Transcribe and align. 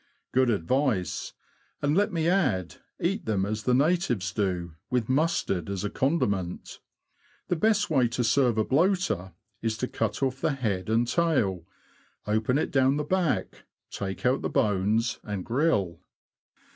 Good 0.31 0.49
advice! 0.49 1.33
and, 1.79 1.95
let 1.95 2.11
me 2.11 2.27
add, 2.27 2.77
eat 2.99 3.25
them 3.25 3.45
as 3.45 3.61
the 3.65 3.75
natives 3.75 4.33
do, 4.33 4.73
with 4.89 5.09
mustard 5.09 5.69
as 5.69 5.83
a 5.83 5.91
condiment. 5.91 6.79
The 7.49 7.55
best 7.55 7.91
way 7.91 8.07
to 8.07 8.23
serve 8.23 8.57
a 8.57 8.63
bloater 8.65 9.33
is 9.61 9.77
to 9.77 9.87
cut 9.87 10.23
off 10.23 10.41
the 10.41 10.53
head 10.53 10.89
and 10.89 11.07
tail, 11.07 11.67
open 12.25 12.57
it 12.57 12.71
down 12.71 12.97
the 12.97 13.03
back, 13.03 13.65
take 13.91 14.25
out 14.25 14.41
the 14.41 14.49
bones, 14.49 15.19
and 15.23 15.45
grill. 15.45 15.99